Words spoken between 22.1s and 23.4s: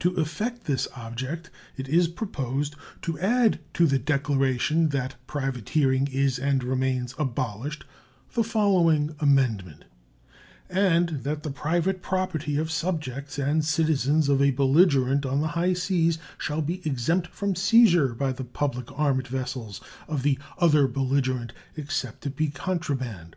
it be contraband.